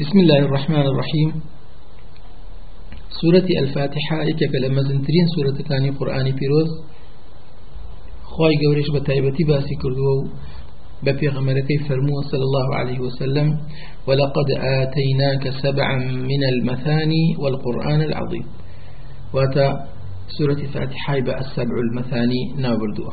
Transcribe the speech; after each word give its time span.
بسم 0.00 0.18
الله 0.18 0.38
الرحمن 0.38 0.80
الرحيم. 0.86 1.28
سورة 3.20 3.46
الفاتحة 3.62 4.16
إكك 4.22 4.54
لما 4.64 4.82
زنترين 4.82 5.26
سورة 5.36 5.62
كان 5.68 5.92
قرآن 6.00 6.24
بيروز 6.24 6.70
خواهي 8.24 8.56
قوريش 8.66 8.86
بتايبتي 8.94 9.44
باسي 9.44 9.74
كردو 9.82 10.28
ببيغمركي 11.02 11.78
فرموه 11.88 12.22
صلى 12.30 12.44
الله 12.48 12.74
عليه 12.74 12.98
وسلم 13.00 13.48
ولقد 14.06 14.48
آتيناك 14.80 15.44
سبعا 15.62 15.96
من 16.30 16.42
المثاني 16.52 17.24
والقرآن 17.38 18.02
العظيم. 18.02 18.44
واتا 19.34 19.66
سوورەتی 20.38 20.60
الفاتحة 20.66 21.20
بە 21.20 21.40
السبع 21.40 21.76
المثاني 21.90 22.42
ناوبردووە 22.56 23.12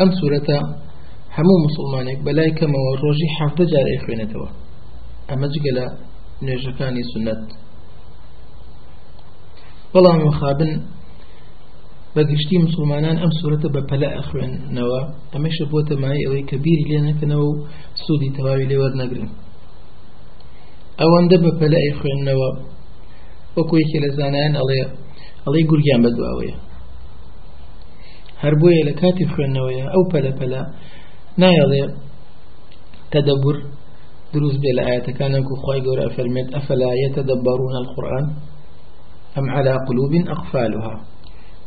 ئەم 0.00 0.10
سوورەتە 0.20 0.48
همو 1.38 1.54
مسلمانك 1.66 2.18
بلاي 2.24 2.50
كما 2.50 2.78
والروجي 2.90 3.26
حفظ 3.40 3.66
جار 3.72 4.59
إخوانتوا 5.30 5.34
أما 5.34 5.46
جقل 5.46 5.78
نجكاني 6.42 7.02
سنة 7.14 7.48
والله 9.94 10.16
مخابن 10.28 10.82
بەگشتی 12.16 12.56
مسلمانان 12.66 13.16
ئەم 13.22 13.30
سوورەتە 13.38 13.68
بە 13.74 13.82
پەلە 13.90 14.08
ئەخوێنەوە 14.16 15.00
ئەمەشە 15.32 15.64
بۆتە 15.72 15.94
مایەی 16.02 16.24
ئەوەی 16.26 16.44
کە 16.50 16.67
بیری 16.67 16.84
لێ 16.90 17.00
نەکەنەوە 17.08 17.46
و 17.48 17.58
سوودی 18.04 18.30
تەواوی 18.36 18.66
لێ 18.70 18.76
وەرنەگرن. 18.82 19.28
ئەوەندە 21.00 21.36
بە 21.44 21.50
پەلە 21.60 21.78
ئەیخوێنەوە 21.84 22.48
وەکو 23.56 23.74
یەکێ 23.82 23.98
لە 24.04 24.10
زانایان 24.16 24.54
ئەڵێ 24.60 24.80
ئەڵێ 25.44 25.62
گورگیان 25.70 26.00
بەدواوەیە 26.04 26.56
هەر 28.42 28.54
بۆیە 28.60 28.82
لە 28.88 28.92
کاتی 29.00 29.24
خوێندنەوەیە 29.32 29.86
ئەو 29.94 30.02
پەلە 30.12 30.32
پەلە. 30.38 30.62
نایەڵێ 31.40 31.82
تەدەبور 33.12 33.56
دروست 34.34 34.58
بێ 34.62 34.72
لە 34.78 34.82
ئاەتەکانم 34.88 35.44
و 35.52 35.54
خی 35.62 35.80
گەورە 35.86 36.06
فەرمێت 36.16 36.48
ئەفلا 36.54 36.92
يتدبرون 37.04 37.74
القرآن 37.82 38.26
أم 39.38 39.46
على 39.56 39.74
قلوب 39.88 40.12
أقفالها 40.34 40.94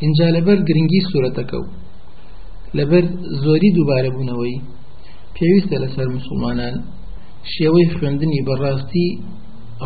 اینجا 0.04 0.28
لەبەر 0.36 0.60
گرنگی 0.68 1.02
سوورەتەکە 1.10 1.58
و 1.62 1.66
لەبەر 2.78 3.06
زۆری 3.44 3.70
دووبارە 3.76 4.10
بوونەوەی 4.16 4.58
پێویستە 5.36 5.78
لەسەر 5.84 6.08
مسلمانان 6.18 6.76
شێوەی 7.54 7.88
خوێندنی 7.96 8.46
بەڕاستی 8.48 9.08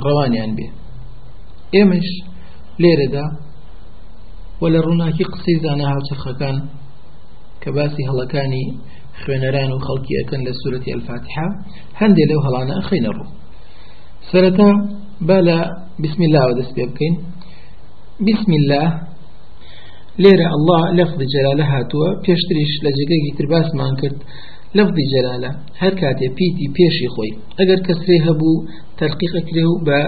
ڕەوانیان 0.04 0.52
بێ. 0.58 0.68
ئێمەش 1.76 2.10
لێرەدا 2.82 3.26
و 4.62 4.64
لە 4.74 4.80
ڕووناکی 4.86 5.26
قسەی 5.34 5.58
زانا 5.64 5.86
هاوچەرخەکان 5.92 6.58
کە 7.62 7.70
باسی 7.76 8.04
هەڵەکانی 8.10 8.66
خوێنەران 9.22 9.70
و 9.74 9.80
خەڵکی 9.88 10.14
ئەکەن 10.20 10.42
لە 10.48 10.54
سوورەتی 10.60 10.94
ئەلفاتحا 10.94 11.48
هەندێ 12.02 12.24
لەو 12.30 12.40
هەڵانە 12.46 12.74
ئەخینە 12.78 13.12
ڕوو 13.18 13.30
سەرەتا 14.30 14.70
با 15.28 15.38
لە 15.48 15.58
بسم 16.04 16.22
الله 16.28 16.46
دەست 16.60 16.74
پێ 16.78 16.86
بکەین. 16.92 17.16
بسم 18.28 18.52
الله 18.60 18.88
لێرە 20.24 20.48
الله 20.58 20.82
لەفظ 20.98 21.20
جەلالە 21.34 21.66
هاتووە 21.74 22.10
پێشتریش 22.26 22.72
لە 22.86 22.92
جێگەی 22.98 23.32
تر 23.38 23.46
باسمان 23.54 23.94
کرد 24.02 24.18
لەفظی 24.78 25.06
جەلالە 25.14 25.52
هەر 25.82 25.94
کاتێ 26.02 26.28
پیتی 26.38 26.68
پێشی 26.78 27.10
خۆی. 27.14 27.34
ئەگەر 27.60 27.80
کەسرێ 27.88 28.18
هەبوو 28.28 28.56
تەرقیقەکرێ 29.00 29.64
و 29.72 29.76
بە 29.88 30.00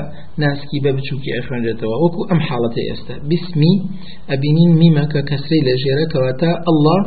ناسکی 0.42 0.80
بە 0.86 0.92
بچووکی 0.98 1.32
ئەخوێنرێتەوە 1.38 1.96
وەکو 2.04 2.22
ئەم 2.30 2.40
حاڵەتی 2.48 2.84
ئێستا 2.90 3.16
بسمی 3.30 3.74
ئەبینین 4.30 4.72
میمەکە 4.82 5.22
کەسرەی 5.30 5.62
لە 5.68 5.74
ژێرە 5.82 6.06
کەواتە 6.14 6.52
الله 6.70 7.02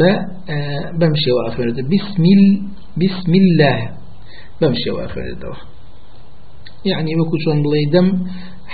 بە 0.00 0.12
بەم 1.00 1.14
شێوە 1.22 1.40
ئەخوێنێتە 1.46 1.82
بسم 3.00 3.32
الله. 3.42 3.80
بەم 4.60 4.74
شێوە 4.82 5.00
ئەخوێنێتەوە 5.04 5.58
یعنی 6.90 7.12
وەکو 7.20 7.36
چۆن 7.44 7.58
بڵێ 7.64 7.82
دەم 7.94 8.08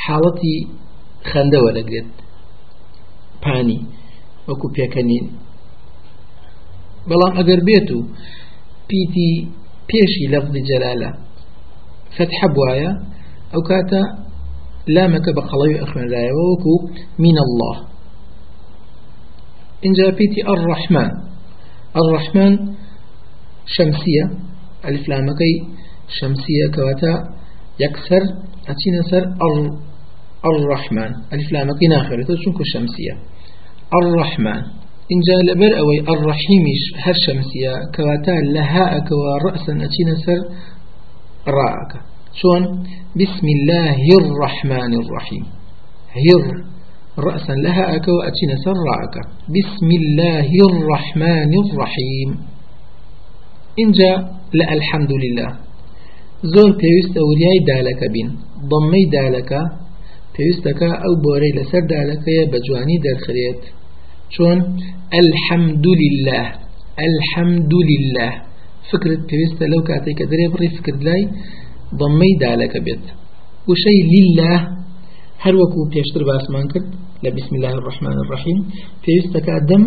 حاڵەتی 0.04 0.56
خەندەوە 1.30 1.70
دەگرێت 1.78 2.10
پانی. 3.44 3.80
وەکو 4.48 4.66
پێکەنین 4.76 5.26
بەڵام 7.08 7.32
ئەگەر 7.38 7.60
بێت 7.68 7.88
و 7.96 7.98
پیتی 8.88 9.30
پێشی 9.90 10.26
لەفظی 10.32 10.62
جەلالە 10.70 11.10
فتح 12.16 12.38
بواە 12.54 12.90
ئەو 13.52 13.62
کاتە 13.68 14.02
لامەکە 14.94 15.30
بە 15.36 15.42
قەڵەوی 15.48 15.80
ئەخوێنرایەوە 15.82 16.44
وەکو 16.50 16.74
من 17.24 17.36
الله. 17.46 17.76
اینجا 19.84 20.06
پیتی 20.18 20.40
الرحمن. 20.54 21.10
الرحمن 22.00 22.52
شمسية 23.76 24.24
ألف 24.88 25.08
لامكي 25.08 25.54
شمسية 26.18 26.66
كواتا 26.74 27.14
يكسر 27.84 28.22
أتينا 28.70 29.02
سر 29.10 29.24
الرحمن. 30.50 31.12
ألف 31.32 31.52
لامكي 31.52 31.86
ناخرته 31.86 32.34
شنكو 32.42 32.62
شمسية؟ 32.72 33.14
الرحمن. 34.00 34.62
إن 35.12 35.20
جاء 35.28 35.40
لبر 35.48 35.78
أوي 35.82 35.98
الرحيمش 36.14 36.82
هر 37.04 37.16
كواتا 37.94 38.36
لهاءك 38.54 39.08
ورأسا 39.22 39.72
أتينا 39.86 40.14
سر 40.26 40.40
راءك 41.48 41.92
شون 42.40 42.62
بسم 43.16 43.46
الله 43.56 43.98
الرحمن 44.20 44.92
الرحيم 45.02 45.44
هر 46.14 46.64
رأسا 47.18 47.52
لهاءك 47.52 48.08
وأتينا 48.08 48.56
سر 48.64 48.76
راءك 48.90 49.16
بسم 49.56 49.88
الله 49.90 50.48
الرحمن 50.70 51.52
الرحيم 51.64 52.30
إن 53.80 53.90
جاء 53.90 54.18
لا 54.54 54.72
الحمد 54.72 55.12
لله 55.12 55.50
زور 56.42 56.70
پێویستە 56.82 57.20
وریای 57.28 57.60
دالەکە 57.70 58.06
بین 58.14 58.28
ضمەی 58.70 59.06
دالەکە 59.16 59.62
پێویستەکە 60.34 60.90
ئەو 61.02 61.14
بۆرەی 61.24 61.52
لەسەر 61.58 61.82
دالەکەیە 61.94 62.44
بە 62.52 62.58
جوانی 62.66 62.98
دەرخرێت 63.06 63.62
چۆن 64.34 64.58
الحمد 65.20 65.86
لله 66.02 66.44
فكرة 68.92 69.18
پێویستە 69.30 69.64
لەو 69.72 69.82
کاتێک 69.88 70.14
کە 70.18 70.24
دەرێ 70.30 70.46
بڕی 70.52 70.70
فکرد 70.76 71.00
لای 71.08 71.22
ضمەی 72.00 72.34
دالەکە 72.42 72.80
بێت. 72.86 73.04
وشەی 73.68 74.00
لله 74.12 74.56
هەر 75.44 75.54
وەکو 75.60 75.80
پێشتر 75.94 76.22
باسمان 76.30 76.66
کرد 76.72 76.88
لە 77.24 77.30
بسم 77.36 77.52
الله 77.58 77.74
الرحمن 77.80 78.16
الرحيم 78.22 78.58
پێویستەکە 79.04 79.54
دەم 79.70 79.82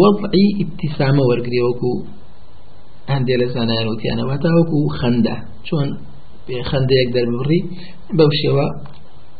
وضعی 0.00 0.48
ابتسامە 0.62 1.22
وەرگری 1.30 1.60
وەکو 1.68 1.92
هەندێک 3.12 3.36
لە 3.42 3.46
زانایان 3.54 3.86
وتیانەوە 3.92 4.36
تا 4.42 4.50
وەکو 4.58 4.78
خەندە. 4.98 5.36
چۆن 5.66 5.88
خەندەیەک 6.70 7.08
دەربڕی 7.16 7.60
بەو 8.18 8.30
شێوە 8.40 8.66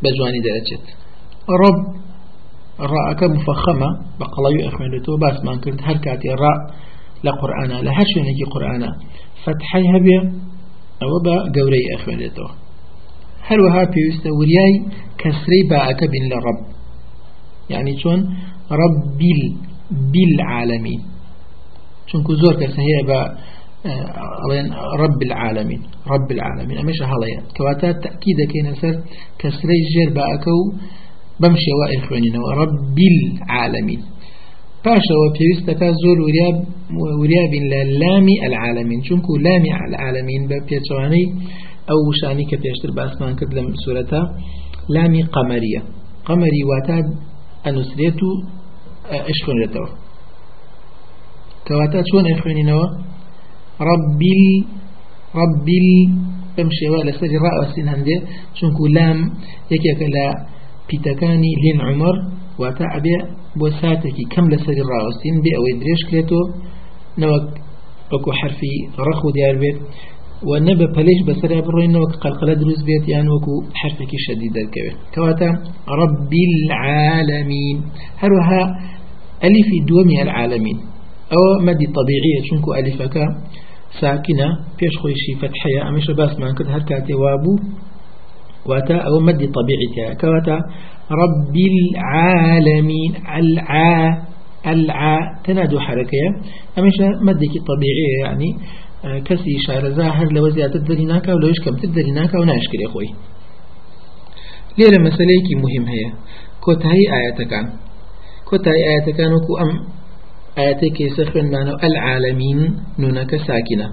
بە 0.03 0.11
جوانی 0.17 0.43
دەرەچێت. 0.47 0.85
ڕب 1.61 1.79
ڕاءەکە 2.91 3.27
مفەخەمە 3.35 3.91
بە 4.19 4.27
قەڵەوی 4.35 4.65
ئەخوێنێتەوە 4.67 5.17
باسمان 5.25 5.59
کرد 5.65 5.79
هەر 5.89 5.99
کاتی 6.05 6.31
ڕاء 6.43 6.59
لە 7.87 7.93
هەر 7.99 8.07
شوێنێکی 8.13 8.47
قورآانە 8.53 8.91
فتحی 9.45 9.87
هەبێ 9.95 10.19
ئەوە 11.01 11.19
بە 11.27 11.37
گەورەی 11.57 11.87
ئەخوێنێتەوە 11.93 12.51
هەروەها 13.49 13.85
پێویستە 13.95 14.31
وریای 14.39 14.75
کەسرەی 15.21 15.65
باەکە 15.71 16.07
بین 16.13 16.25
لە 16.33 16.39
ڕب 16.45 16.59
یعنی 17.73 17.93
چۆن 18.03 18.21
ڕب 18.79 18.95
بیل 19.21 19.43
بیل 20.13 20.35
عالمین 20.53 21.01
چونکو 22.09 22.33
زۆر 22.43 22.55
کەس 22.61 22.75
هەیە 22.87 23.03
بە 23.09 23.21
رب 25.03 25.23
العالمين 25.23 25.83
رب 26.15 26.29
العالمين 26.37 26.79
أمش 26.79 27.03
هلايا 27.03 27.41
كواتا 27.57 27.93
تأكيد 27.93 28.39
كينا 28.53 28.75
سر 28.81 28.95
كسري 29.39 29.79
جير 29.93 30.11
باكو 30.17 30.59
بمشي 31.41 31.73
وإخواننا 31.81 32.41
رب 32.63 32.99
باشا 34.85 35.15
وبيوستكا 35.23 35.89
زور 36.03 36.19
ورياب 36.27 36.57
ورياب 37.21 37.53
للام 37.73 38.27
العالمين. 38.49 39.01
شنكو 39.09 39.37
لام 39.37 39.65
العالمين 39.89 40.43
ببيتواني 40.51 41.25
أو 41.93 41.99
شاني 42.21 42.45
كبيشتر 42.51 42.91
باسمان 42.97 43.35
كدلم 43.37 43.67
سورة 43.85 44.13
لام 44.89 45.15
قمرية. 45.37 45.83
قمري 46.29 46.63
واتاد 46.69 47.07
أنسريتو 47.67 48.31
إشخون 49.31 49.57
رتو 49.63 49.85
كواتا 51.67 52.03
شون 52.11 52.27
إخواننا 52.33 52.79
ربي 53.91 54.43
ربي 55.41 55.87
بمشي 56.57 56.87
ولا 56.93 57.13
سري 57.19 57.37
رأس 57.47 57.75
هندي 57.79 58.17
شنكو 58.55 58.87
لام 58.87 59.19
يكيك 59.73 60.01
لا 60.15 60.27
بيتكاني 60.89 61.53
لين 61.63 61.81
عمر. 61.81 62.17
واتا 63.61 63.77
أبي 63.77 64.01
بوساتكي 64.01 64.25
كم 64.31 64.51
لسري 64.51 64.81
الرأسين 64.81 65.41
بي 65.43 65.51
أو 65.57 65.65
يدريش 65.67 66.01
كريتو 66.11 66.37
نوك 67.19 67.59
أكو 68.13 68.33
حرفي 68.33 68.75
رخو 68.99 69.31
ديار 69.31 69.59
بيت 69.59 69.77
ونبى 70.49 70.87
بليش 70.97 71.21
بسرع 71.27 71.61
بروين 71.61 71.93
نوك 71.93 72.13
قلقلة 72.17 72.55
دروس 72.55 72.83
بيت 72.83 73.09
يعني 73.09 73.29
وكو 73.29 73.65
حرفك 73.75 74.13
شديد 74.27 74.57
الكبير 74.57 74.95
كواتا 75.15 75.49
رب 75.89 76.33
العالمين. 76.51 77.77
هروها 78.19 78.63
ألف 79.45 79.69
دومي 79.89 80.23
العالمين. 80.23 80.79
أو 81.33 81.65
مدي 81.67 81.87
طبيعية 81.87 82.41
شنكو 82.51 82.75
ألفك 82.75 83.17
ساكنة 84.01 84.49
بيش 84.79 84.95
خويشي 85.03 85.33
فتحية 85.41 85.89
أمش 85.89 86.07
باس 86.19 86.39
ما 86.41 86.53
كد 86.53 86.67
هركاتي 86.67 87.15
وابو 87.15 87.55
واتا 88.67 88.97
أو 88.97 89.21
مد 89.21 89.41
طبيعي 89.59 90.15
كواتا 90.21 90.59
رب 91.11 91.57
العالمين 91.57 93.13
العا 93.37 94.23
العا. 94.67 95.19
تنادو 95.45 95.79
حركة. 95.79 96.25
أمش 96.79 96.97
مدك 97.23 97.55
طبيعي 97.71 98.09
يعني 98.25 98.57
آه، 99.05 99.19
كسي 99.19 99.59
شعر 99.67 99.91
زاهر 99.91 100.33
لو 100.33 100.49
زيادة 100.49 100.81
دريناك 100.81 101.29
ولو 101.29 101.49
يشكم 101.49 101.77
تدريناك 101.77 102.35
وناشكر 102.35 102.81
يا 102.81 102.89
أخوي 102.89 103.09
ليلة 104.79 104.99
مسألة 105.03 105.47
مهم 105.63 105.87
هي. 105.89 106.13
كوتهي 106.61 107.03
آياتكان. 107.19 107.67
كوتهي 108.49 108.81
آياتكان 108.91 109.33
وكو 109.33 109.57
أم 109.63 109.71
آياتك 110.59 111.01
يسخن 111.01 111.51
معنى 111.53 111.73
العالمين 111.85 112.77
نونك 112.99 113.37
ساكنة. 113.37 113.87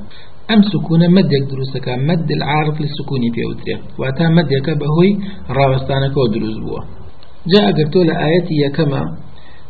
أم 0.52 0.62
سكون 0.62 1.12
مدك 1.12 1.44
دروسك 1.52 1.88
مد 1.90 2.32
العارض 2.32 2.82
للسكون 2.82 3.22
في 3.34 3.42
أوتريا 3.48 3.78
وأتا 4.00 4.30
مدك 4.30 4.68
بهوي 4.80 5.12
راوستانك 5.50 6.18
ودروس 6.18 6.58
بوا. 6.66 7.01
جاء 7.48 7.72
قلت 7.72 7.96
لآياتي 7.96 8.70
كما 8.76 9.02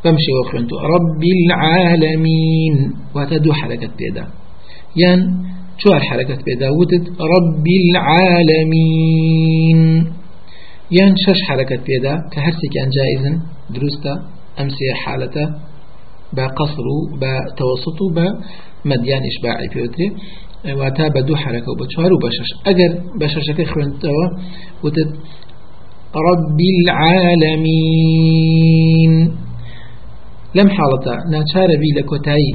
بمشي 0.06 0.31
وخنتو. 0.39 0.75
رب 0.75 1.23
العالمين. 1.45 2.75
وتدو 3.15 3.53
حركة 3.53 3.89
بيدا. 4.00 4.25
ين 4.95 5.19
شو 5.77 5.89
الحركة 5.94 6.38
بيدا. 6.45 6.69
وتد 6.69 7.06
رب 7.33 7.65
العالمين. 7.91 9.79
ين 10.91 11.12
شش 11.15 11.39
حركة 11.47 11.79
بيدا. 11.88 12.13
كهرسي 12.33 12.68
كان 12.73 12.89
جائزا 12.97 13.31
دروستا. 13.69 14.13
أمسي 14.59 14.94
حالته 15.03 15.45
بقصر 16.33 16.88
بتوسط 17.21 18.00
بمديان 18.15 19.21
إشباعي 19.31 19.67
بيوتري. 19.74 20.07
واتا 20.79 21.06
بدو 21.07 21.35
حركة 21.35 21.69
وبتشوار 21.71 22.12
وبشش 22.13 22.50
أجر 22.67 22.91
بششك 23.19 23.59
خوانتوا 23.71 24.25
وتد 24.83 25.12
رب 26.16 26.60
العالمين 26.75 28.12
لم 30.56 30.69
حالتا 30.69 31.16
ناچار 31.31 31.69
بي 31.81 31.90
لكوتاي 31.98 32.46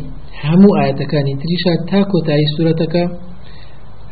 همو 0.45 0.69
آياتكاني 0.83 1.33
تريشا 1.43 1.73
تا 1.89 2.01
كوتاي 2.03 2.43
سورتك 2.57 2.95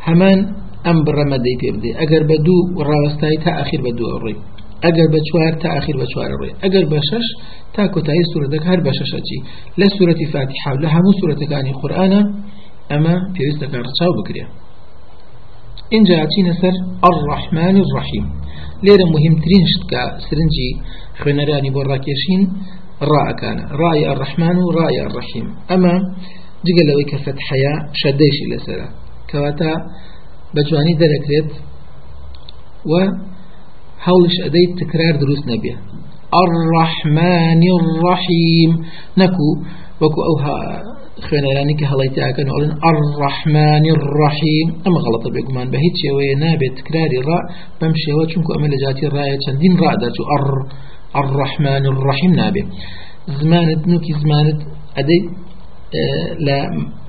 همان 0.06 0.38
ام 0.87 0.99
برمه 1.05 1.37
دي 1.37 1.55
بيبدي 1.61 1.91
اگر 2.05 2.23
بدو 2.31 2.56
راوستاي 2.88 3.37
تا 3.44 3.50
اخير 3.62 3.81
بدو 3.81 4.06
الرئي 4.17 4.37
ئەگەر 4.85 5.08
بە 5.12 5.20
چوار 5.29 5.52
تا 5.62 5.69
آخر 5.79 5.94
بە 6.00 6.06
چوار 6.12 6.31
ڕێ 6.41 6.50
ئەگەر 6.62 6.85
بە 6.93 7.00
شش 7.08 7.26
تا 7.75 7.82
کۆتایی 7.94 8.25
سوورەتەکە 8.31 8.67
هەر 8.73 8.81
بە 8.87 8.93
شەشەچی 8.99 9.38
لە 9.81 9.87
سوورەتی 9.94 10.26
فاتی 10.32 10.56
حاو 10.64 10.76
لە 10.85 10.88
هەموو 10.94 11.12
سوورەتەکانی 11.19 11.73
قورآە 11.81 12.20
ئەمە 12.91 13.14
پێویستەکە 13.35 13.76
ڕچاو 13.87 14.12
بکرێ. 14.19 14.44
اینجا 15.94 16.17
چینە 16.32 16.55
سەر 16.61 16.75
ئەڕحمان 17.05 17.76
ڕحیم 17.94 18.26
مهم 18.82 19.34
ترين 19.44 19.64
شتك 19.72 19.92
سرنجي 20.30 20.70
خوينراني 21.22 21.70
براكيشين 21.70 22.52
راء 23.02 23.36
كان. 23.40 23.58
رأي 23.70 24.12
الرحمن 24.12 24.56
رأي 24.80 25.06
الرحيم. 25.06 25.46
أما 25.70 25.92
جقل 26.66 26.86
لو 26.88 26.98
كفتحيا 27.10 27.72
شديش 27.92 28.36
إلى 28.46 28.58
سرا. 28.66 28.88
كواتا 29.30 29.72
بجواني 30.54 30.92
دركريت 30.92 31.52
و 32.86 32.92
هولش 34.04 34.36
أديت 34.44 34.70
تكرار 34.80 35.16
دروس 35.16 35.42
نبيه 35.48 35.76
الرحمن 36.44 37.62
الرحيم. 37.80 38.70
نكو 39.18 39.48
وكو 40.00 40.20
أوها 40.30 40.82
خوێنەرانی 41.26 41.75
کە 41.81 41.87
هەڵیتیاکەن 41.93 42.49
ئەڵێن 42.55 42.75
الرحمن 42.90 43.84
الرحیم 43.96 44.69
ئەمە 44.84 45.00
غەڵەتە 45.05 45.28
بێگومان 45.34 45.66
بە 45.72 45.78
هیچ 45.84 45.94
شێوەیە 46.02 46.34
نابێت 46.44 46.72
تکراری 46.78 47.20
ڕا 47.28 47.38
بەم 47.78 47.93
شێوە 48.05 48.25
چونکو 48.32 48.50
ئەمە 48.55 48.69
لە 48.72 48.78
جاتی 48.82 49.06
ڕایە 49.14 49.37
چەندین 49.44 49.75
الرحمن 51.22 51.84
الرحیم 51.93 52.32
نابێ 52.40 52.62
زمانت 53.40 53.82
نوکی 53.90 54.12
زمانت 54.22 54.58
ئەدەی 54.96 55.20
لا 56.46 56.58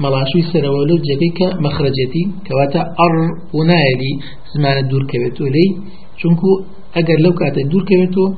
مەڵاشوی 0.04 0.44
سەرەوە 0.51 0.81
لەو 0.90 1.00
جێگەی 1.08 1.31
کە 1.40 1.48
مەخرەجێتی 1.66 2.24
کەواتە 2.48 2.81
ئەڕ 3.00 3.16
و 3.56 3.60
نایەلی 3.69 4.13
زمانت 4.54 4.86
دوورکەوێتەوە 4.92 5.50
لی 5.56 5.68
چونکو 6.19 6.50
ئەگەر 6.96 7.19
لەو 7.25 7.34
کاتە 7.40 7.62
دوورکەوێتەوە 7.72 8.30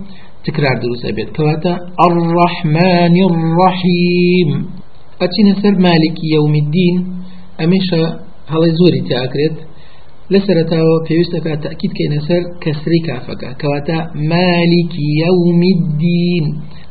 تکرار 0.45 0.75
دروست 0.83 1.05
بێت 1.17 1.29
کەواتە 1.37 1.73
الرحمن 2.07 3.15
الرحیم 3.29 4.49
ئەچینە 5.21 5.53
سەر 5.61 5.73
مالکی 5.85 6.27
یومیدین 6.35 6.95
ئەمێشە 7.59 8.03
هەڵی 8.51 8.71
زۆری 8.79 9.01
تاکرێت 9.11 9.57
لە 10.33 10.39
سەرتاوە 10.45 10.95
پێویستەکە 11.07 11.53
تاکیید 11.65 11.93
کەینە 11.97 12.19
سەر 12.27 12.41
کەسری 12.63 13.01
کافەکە 13.07 13.49
کەواتە 13.61 13.97
مالکی 14.31 15.07
یومیدین 15.23 16.45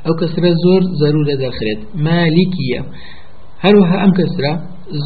ئەو 0.04 0.14
کەسرە 0.20 0.50
زۆر 0.64 0.82
زەرورە 1.00 1.36
دەخرێت. 1.44 1.80
مالکیە 2.06 2.80
هەروەها 3.64 3.96
ئەم 4.02 4.12
کەسرە 4.18 4.52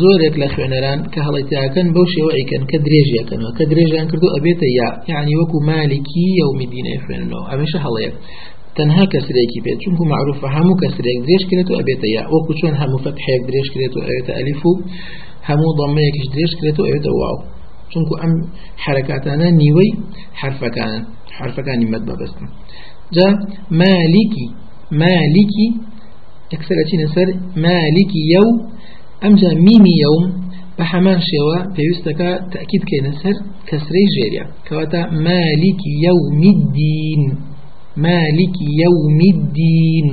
زۆرێک 0.01 0.35
لە 0.43 0.49
خوێنەران 0.53 1.01
کە 1.13 1.21
هەڵیتیاکەن 1.27 1.87
بەو 1.95 2.07
شێوەیکەن 2.15 2.63
کە 2.71 2.79
درێژیەکەنەوە. 2.87 3.51
کە 3.59 3.65
درێژیان 3.71 4.07
کردو 4.11 4.29
ئەبێتە 4.35 4.69
یا 4.79 4.89
یعنی 5.11 5.33
وەکو 5.41 5.59
مالکی 5.71 6.27
یومیدینە 6.41 6.95
خوێنەوە 7.05 7.41
ئەمێشە 7.51 7.79
هەڵەیە. 7.85 8.13
تەنها 8.81 9.05
کەسرێکی 9.13 9.61
پێت 9.65 9.79
چونکو 9.85 10.03
معروفە 10.13 10.49
هەموو 10.57 10.81
کەسرێک 10.83 11.19
درێژ 11.27 11.43
کرێت 11.51 11.69
و 11.71 11.75
ئەبێتە 11.81 12.09
یا 12.17 12.23
وەکو 12.35 12.53
چۆن 12.61 12.75
هەموو 12.81 13.03
فەتحەیەک 13.05 13.43
درێژ 13.49 13.67
کرێت 13.73 13.93
و 13.97 14.01
ئەوێتە 14.07 14.33
ئەلیف 14.39 14.61
و 14.69 14.73
هەموو 15.49 15.77
ضمەیەکیش 15.79 16.27
درێژ 16.35 16.53
کرێت 16.59 16.77
و 16.79 16.87
ئەوێتە 16.89 17.11
واو. 17.21 17.39
چونکو 17.93 18.15
ئەم 18.23 18.33
حرکاتانە 18.85 19.49
نیوەی 19.63 19.91
حرفەکانن 20.41 21.03
حرفەکانی 21.39 21.87
مەد 21.93 22.03
بەبستن 22.09 22.47
جا 23.15 23.27
مالکی 23.81 24.47
مالکی 25.03 25.69
یەکسەرەچینە 26.55 27.07
سەر 27.15 27.29
مالکی 27.65 28.23
یەو 28.35 28.49
ئەمجا 29.23 29.51
میمی 29.67 29.95
یەوم 30.05 30.25
بە 30.77 30.85
هەمان 30.93 31.21
شێوە 31.31 31.59
پێویستەکە 31.75 32.31
تأکید 32.53 32.83
کەینە 32.91 33.13
سەر 33.23 33.37
کەسرەی 33.69 34.09
ژێریە 34.15 34.45
کەواتە 34.67 35.01
مالکی 35.27 35.93
یەومی 36.07 36.53
الدین 36.57 37.23
مالکی 37.97 38.67
یەومی 38.83 39.31
الدین 39.37 40.09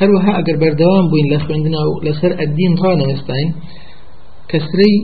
هەروەها 0.00 0.32
ئەگەر 0.38 0.56
بەردەوام 0.62 1.06
بووین 1.10 1.28
لە 1.32 1.38
خوێندنا 1.44 1.82
و 1.86 2.00
لەسەر 2.06 2.32
ئەدین 2.40 2.72
ڕانەوەستین 2.82 3.48
کەسرەی 4.50 4.96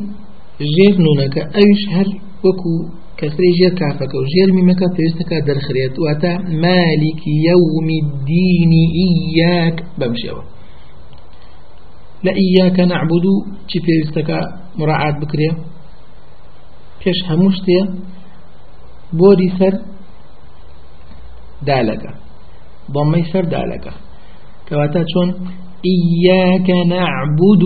ژێر 0.72 0.94
نونەکە 1.04 1.42
ئەوش 1.56 1.82
هەر 1.94 2.08
وەکو 2.44 2.74
کەسری 3.20 3.52
ژێر 3.58 3.74
کافەکە 3.80 4.16
و 4.18 4.28
ژێر 4.32 4.50
میمەکە 4.56 4.86
پێویستەکە 4.96 5.36
دەرخرێت 5.48 5.94
واتە 6.04 6.32
مالیکی 6.64 7.34
یەومی 7.48 7.98
الدینی 8.04 8.84
ئیاک 8.98 9.76
بەمشەوە 9.98 10.42
لە 12.24 12.32
ئیاکە 12.40 12.84
نعبود 12.92 13.24
و 13.32 13.34
چی 13.68 13.78
پێویستەکە 13.86 14.38
مراعات 14.78 15.16
پێش 17.00 17.18
هەموو 17.28 17.50
شتێ 17.58 17.80
بۆری 19.18 19.50
سەر 19.58 19.74
دالەکە 21.68 22.12
ضمەی 22.94 23.24
سەر 23.32 23.44
دالەکە 23.54 23.92
کەواتە 24.66 25.02
چۆن 25.12 25.28
ئیاکە 25.88 26.78
نعبود 26.94 27.62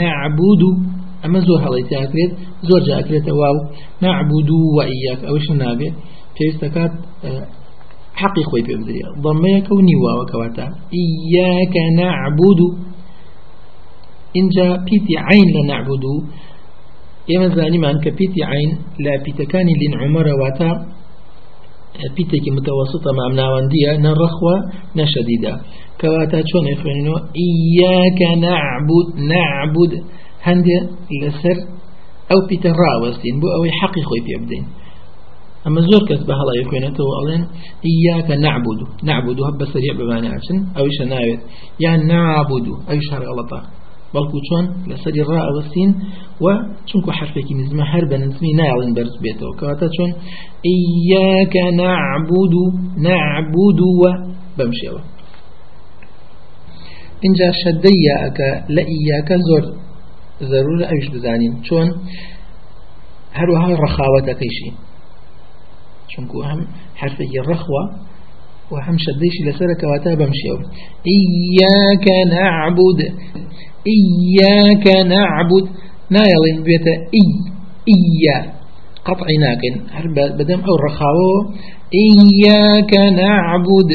نعبود 0.00 0.62
أما 1.24 1.40
زور 1.46 1.58
هڵی 1.64 1.84
تاکرێت 1.90 2.32
زۆر 2.68 2.80
جاکرێتە 2.88 3.32
واو. 3.40 3.56
نعبود 4.02 4.50
وإياك. 4.76 5.20
أوش 5.30 5.46
نابێ 5.60 5.88
پێویستەکات 6.36 6.92
حقی 8.20 8.44
خۆی 8.48 8.62
پێ 8.66 8.74
بدرێ 8.80 9.02
ضمەیەکە 9.24 9.72
و 9.76 9.80
نیواوە 9.90 10.24
کەواتە 10.30 10.66
إياك 11.02 11.74
نعبود 12.00 12.60
اینجا 14.36 14.68
پیتی 14.86 15.14
عین 15.28 15.48
لە 15.56 15.62
نعبود 15.70 16.04
ئێمە 17.30 17.48
زانیمان 17.56 17.96
کە 18.02 18.10
پیتی 18.18 18.42
عین 18.52 18.70
لە 19.04 19.12
واتە 20.40 20.70
پیتێکی 22.16 22.50
متوسطە 22.56 23.10
مامناوەندیە 23.18 23.90
نەڕەخوە 24.04 24.56
نەشەدیدا 24.98 25.54
کەواتە 26.00 26.38
چۆن 26.50 26.66
خوێنەوە 26.80 27.18
إياك 27.46 28.20
نعبد 28.46 29.06
نعبد. 29.32 29.92
هەندێ 30.46 30.78
لەسەر 31.22 31.58
ئەو 32.30 32.40
پیتە 32.48 32.70
ڕاوەستین 32.80 33.36
بۆ 33.40 33.48
ئەوەی 33.54 33.72
حەقی 33.78 34.02
خۆی 34.08 34.22
پێ 34.26 34.36
بدەین. 34.42 34.66
ئەمە 35.64 35.80
زۆر 35.88 36.02
کەس 36.08 36.22
بە 36.28 36.34
هەڵی 36.40 36.64
خوێنێتەوە 36.68 37.12
ئەڵێن 37.18 37.42
ئیاکە 37.86 38.36
نعبود 38.46 38.80
نعبود 39.08 39.38
هەب 39.48 39.56
بەسەریع 39.60 39.94
بمانە 39.98 40.28
ئاچن 40.34 40.58
ئەویشە 40.76 41.04
ناوێت. 41.12 41.42
یان 41.84 42.00
نعبود 42.12 42.66
ئەوی 42.88 43.02
شار 43.08 43.22
غەڵەتە 43.28 43.60
بەڵکو 44.14 44.38
چۆن 44.48 44.64
لەسەری 44.90 45.22
ڕاوەستین 45.28 45.90
و 46.44 46.46
چونکو 46.88 47.10
حرفێکی 47.18 47.54
نزمە 47.60 47.84
هەر 47.92 48.04
بە 48.10 48.16
نزمی 48.22 48.52
ناڵن 48.60 48.90
بەرز 48.96 49.14
بێتەوە. 49.24 49.52
کەواتە 49.58 49.88
چۆن؟ 49.96 50.10
ئیاکە 50.68 51.66
نعبود 51.80 52.54
نعبود 53.06 53.78
و 54.00 54.02
بەمشێوە 54.58 55.02
اینجا 57.24 57.48
شەدەیە 57.62 58.14
ئەکە 58.22 58.50
لە 58.74 58.82
ئیاکە 58.92 59.36
زۆر 59.48 59.64
ضرورة 60.42 60.84
أيش 60.92 61.08
بزانين 61.14 61.62
شون 61.62 61.88
هروها 63.32 63.66
الرخاوة 63.66 64.32
كيشي 64.40 64.72
شونكو 66.08 66.42
هم 66.42 66.66
حرفي 66.94 67.40
الرخوة 67.40 67.82
وهم 68.70 68.96
شديش 68.98 69.34
لسرك 69.46 69.82
واتا 69.82 70.14
بمشيو 70.14 70.56
إياك 71.14 72.06
نعبد 72.32 73.00
إياك 73.86 74.86
نعبد. 75.06 75.64
نايلين 76.10 76.62
بيتا 76.62 76.94
إي 77.18 77.26
إيا. 77.94 78.54
قطع 79.04 79.26
ناكن 79.40 79.74
هل 79.90 80.06
بدم 80.38 80.60
أو 80.60 80.74
رخاوه 80.86 81.54
إياك 82.04 82.92
نعبد. 83.20 83.90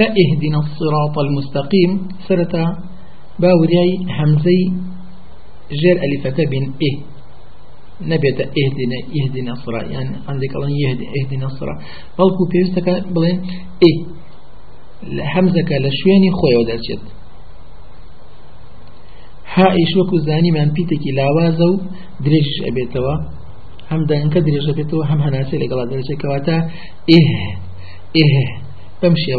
لا 0.00 0.06
اهدنا 0.06 0.58
الصراط 0.58 1.18
المستقيم. 1.18 2.08
سرتا 2.28 2.64
باورياي 3.38 3.98
همزي 4.18 4.60
جير 5.80 5.96
ألفة 6.04 6.50
بين 6.50 6.72
إيه. 6.82 6.96
نبيت 8.02 8.40
اهدنا 8.40 8.98
اهدنا 9.16 9.52
الصراط 9.52 9.90
يعني 9.90 10.16
عندك 10.28 10.56
الله 10.56 10.68
يهدي 10.84 11.06
اهدنا 11.16 11.46
الصراط 11.46 11.78
بلكو 12.18 12.44
بيستك 12.52 12.88
بلين 13.14 13.40
إيه. 13.84 13.98
همزك 15.34 15.70
لشويني 15.72 16.30
خوي 16.38 16.54
ودرشت 16.60 17.04
ها 19.56 19.66
إيش 19.70 19.96
وكو 19.96 20.16
زاني 20.26 20.50
من 20.50 20.70
بيتك 20.76 21.04
لاوازو 21.16 21.72
دريش 22.24 22.50
أبيتوا. 22.68 23.14
هم 23.90 24.04
دانك 24.04 24.38
دريش 24.38 24.68
أبيتوا. 24.68 25.04
هم 25.04 25.20
هناسي 25.20 25.56
لقلا 25.58 25.84
دريش 25.90 26.10
كواتا. 26.22 26.56
إيه. 27.12 27.30
إيه. 28.18 28.46
بمشي 29.02 29.32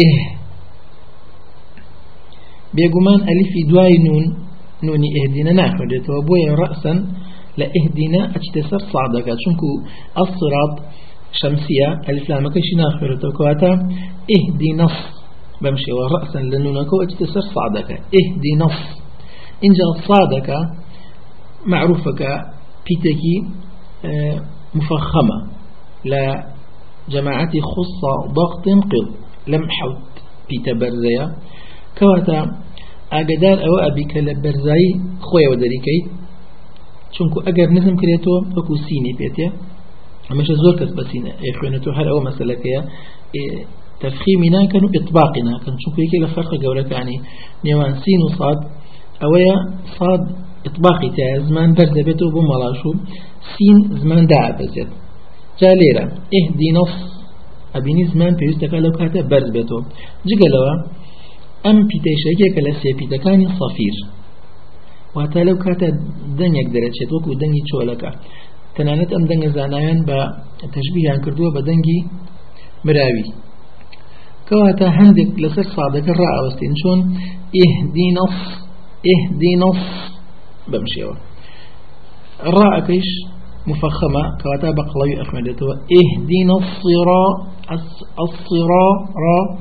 إيه. 0.00 0.20
بيقومان 2.74 3.20
ألف 3.32 3.52
دواي 3.70 3.94
نون. 4.06 4.24
نوني 4.84 5.08
إهدينا 5.18 5.52
ناخدتوا 5.52 6.22
بويا 6.28 6.54
رأسا 6.54 6.92
لا 7.58 7.66
إهدينا 7.78 8.20
أجتسر 8.36 8.78
صعدك. 8.78 9.26
شنكو 9.44 9.70
الصراط 10.22 10.74
شمسية. 11.32 11.88
ألف 12.08 12.28
لامك 12.28 12.54
شناخدتوا 12.68 13.32
كواتا. 13.36 13.72
إهدي 14.36 14.70
نص 14.82 14.98
بمشي 15.62 15.92
ورأسا 15.92 16.38
لنونك 16.38 16.90
أجتسر 17.02 17.40
صعدك. 17.54 17.90
إهدي 17.90 18.52
نص 18.58 18.99
إنجا 19.64 20.06
صادك 20.08 20.48
معروفك 21.66 22.20
بيتكي 22.86 23.36
آه، 24.04 24.40
مفخمة. 24.74 25.38
لا 26.04 26.44
جماعة 27.08 27.50
خصة 27.50 28.32
ضغط 28.32 28.64
قض 28.68 29.14
لم 29.48 29.70
حوت 29.70 30.12
بيتا 30.48 30.72
برزيا 30.72 31.34
كواتا 31.98 32.40
أقدار 33.12 33.58
أو 33.66 33.76
أبيك 33.78 34.16
لبرزاي 34.16 34.84
خويا 35.20 35.48
ودريكي. 35.50 35.98
چونكو 37.12 37.40
أقر 37.40 37.70
نزم 37.70 37.96
كريتو 37.96 38.30
أكو 38.56 38.76
سيني 38.76 39.12
بيتيا. 39.18 39.52
أمش 40.32 40.46
زور 40.46 40.76
كس 40.78 40.92
بسينة 40.94 41.32
إخوانتو 41.50 41.90
هل 41.90 42.08
أو 42.08 42.20
مسألة 42.20 42.54
كيا 42.54 42.80
إيه، 43.34 43.64
تفخيمنا 44.00 44.66
كانوا 44.72 44.90
إطباقنا. 44.96 45.58
كان 45.64 45.76
شوكو 45.78 46.00
يكي 46.02 46.18
لفرق 46.18 46.50
قولك 46.64 46.90
يعني 46.92 47.20
نيوان 47.64 47.94
سين 47.94 48.22
وصاد 48.24 48.58
ئەوەیە 49.22 49.56
ساد 49.96 50.22
اطباقی 50.68 51.10
تایە 51.16 51.38
زمان 51.48 51.70
بەر 51.76 51.88
دەبێتەوە 51.96 52.30
بۆ 52.34 52.40
مەڵاش 52.50 52.80
و 52.88 52.92
سین 53.52 53.78
زماندا 54.00 54.38
ئابەزێت 54.46 54.90
جا 55.60 55.70
لێرە 55.80 56.04
ئهدینە 56.34 56.84
ئەبینی 57.74 58.04
زمان 58.12 58.32
پێویستەکە 58.38 58.78
لەو 58.84 58.92
کاتە 58.98 59.20
بەرز 59.30 59.48
بێتەوە 59.56 59.82
جگەلەوە 60.28 60.72
ئەم 61.64 61.78
پیتەیشەکێکە 61.90 62.60
لە 62.66 62.72
سێپیتەکانی 62.80 63.48
سەفیر. 63.58 63.96
واتە 65.16 65.40
لەو 65.48 65.56
کاتە 65.64 65.88
دەنگێک 66.38 66.68
دەرەچێت 66.74 67.10
وەکو 67.14 67.30
دەنگی 67.40 67.62
چۆلەکە. 67.70 68.10
تەنانەت 68.74 69.10
ئەم 69.14 69.24
دەنگە 69.30 69.48
زانایان 69.56 70.00
بە 70.08 70.18
تەشبییان 70.74 71.18
کردووە 71.24 71.50
بە 71.56 71.60
دەنگی 71.68 71.98
مراوی. 72.86 73.26
کەواتە 74.48 74.86
هەندێک 74.98 75.30
لەسەر 75.42 75.66
سادەکە 75.74 76.12
ڕائوەستین 76.20 76.72
چۆن 76.80 77.00
ئهدینە 77.56 78.26
اهدنا 79.06 79.70
بمشيوه 80.68 81.16
الراء 82.42 82.80
كيش 82.86 83.04
مفخمة 83.66 84.22
كواتا 84.42 84.70
بقلوي 84.70 85.22
أخمدته. 85.22 85.66
اهدنا 85.72 86.54
الصراء 86.54 87.32
الصراء. 88.20 89.58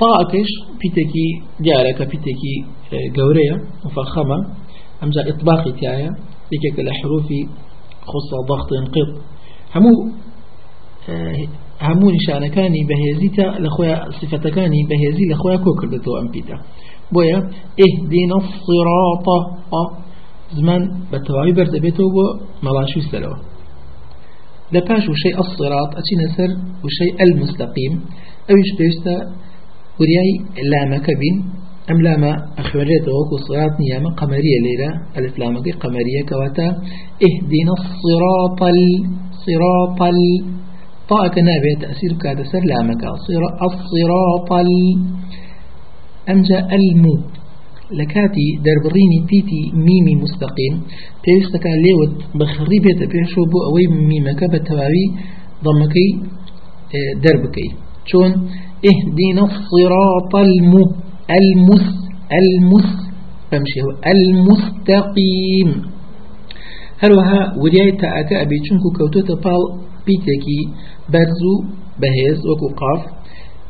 طاء 0.00 0.30
كيش 0.30 0.48
بيتكي 0.80 1.28
جارك 1.60 2.02
بيتكي 2.02 2.64
قورية 3.16 3.54
آه، 3.54 3.86
مفخمة. 3.86 4.36
أمجا 5.02 5.28
إطباقي 5.28 5.72
تايا 5.72 6.10
لكيك 6.52 6.80
الحروف 6.80 7.26
خصة 8.02 8.36
ضغط 8.48 8.72
انقض 8.72 9.22
همو 9.74 10.10
آه، 11.08 11.46
همو 11.82 12.10
نشانكاني 12.10 12.78
بهيزيتا 12.88 13.58
لخويا 13.58 14.10
صفتكاني 14.10 14.76
بهيزي 14.90 15.24
لخويا 15.32 15.56
كوكر 15.56 15.86
بتو 15.86 16.18
أمبيتا 16.18 16.58
بويا 17.12 17.38
اهدنا 17.84 18.36
الصراط. 18.42 19.26
زمان 20.56 20.82
بيتو 21.82 22.04
بو 22.14 22.24
ملاشو 22.62 23.00
سلو. 23.10 23.32
لباش 24.72 25.04
وشيء 25.08 25.36
الصراط 25.44 25.90
أتي 26.00 26.14
نسر 26.22 26.50
وشيء 26.84 27.14
المستقيم. 27.26 27.92
أوش 28.50 28.68
بيستا 28.78 29.16
ورياي 29.98 30.30
لامك 30.70 31.06
بين 31.20 31.36
أم 31.90 31.98
لاما 32.02 32.32
أخبرت 32.58 33.06
وكو 33.16 33.36
صراط 33.48 33.74
نيامة 33.80 34.10
قمرية 34.20 34.58
ليلة. 34.66 34.90
ألف 35.16 35.38
لامك 35.38 35.66
قمرية 35.82 36.22
كواتا. 36.28 36.68
اهدنا 37.26 37.72
الصراط 37.80 38.60
الصراط 38.74 40.02
ال. 40.02 40.20
طاء 41.10 41.24
كنابه 41.34 41.72
تأثير 41.80 42.12
كاد 42.22 42.38
سر 42.52 42.62
الصراط 43.68 44.50
ال. 44.52 44.72
أمجا 46.30 46.58
المو 46.76 47.16
لكاتي 47.90 48.46
دربريني 48.66 49.18
بيتي 49.30 49.62
ميمي 49.86 50.14
مستقيم. 50.22 50.74
بيستكا 51.24 51.68
ليوت 51.68 52.14
بخريبة 52.34 53.00
بيشو 53.12 53.42
بو 53.52 53.58
أوي 53.70 54.06
ميمك 54.08 54.44
بتواوي 54.52 55.06
ضمكي 55.64 56.08
آه، 56.96 57.20
دربكي 57.22 57.68
شون؟ 58.06 58.30
اهدنا 58.90 59.44
الصراط 59.50 60.32
المو 60.36 60.84
المس 61.38 61.86
المس 62.38 62.90
بمشي 63.52 63.80
هو 63.82 63.90
المستقيم. 64.14 65.70
هروها 67.02 67.40
ورياي 67.62 67.90
تاكا 68.00 68.42
أبي 68.42 68.56
چونكو 68.66 68.88
كوتو 68.98 69.20
تبال 69.20 69.62
بيتكي 70.06 70.60
برزو 71.12 71.54
بهز 72.00 72.40
وكو 72.50 72.68
قاف. 72.80 73.02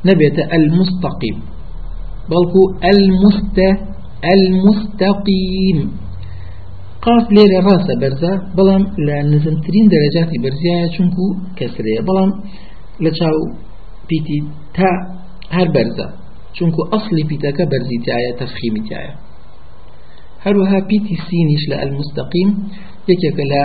نبيت 0.06 0.38
المستقيم. 0.38 1.55
بلكو 2.30 2.62
المست 2.92 3.58
المستقيم 4.34 5.78
قاف 7.04 7.26
لێرە 7.36 7.60
ڕاستە 7.66 7.94
بەرزە 8.02 8.32
بەڵام 8.56 8.84
لە 9.06 9.16
نزمترین 9.32 9.86
دەرەجاتی 9.92 10.38
بەرزیایە 10.44 10.88
چونکو 10.96 11.24
کەسرەیە. 11.58 12.00
بەڵام 12.08 12.30
لە 13.04 13.10
چاو 13.18 13.38
پیتی 14.08 14.38
تا 14.76 14.90
هەر 15.56 15.68
بەرزە 15.76 16.06
چونکو 16.56 16.80
ئەسلی 16.92 17.24
پیتەکە 17.30 17.64
بەرزیتیایە 17.72 18.32
تەفخیمیتیایە 18.40 19.14
هەروەها 20.44 20.78
پیتی 20.88 21.16
سینیش 21.26 21.62
لە 21.70 21.76
ئەلمستەقیم 21.80 22.50
یەکێکە 23.10 23.44
لە 23.52 23.62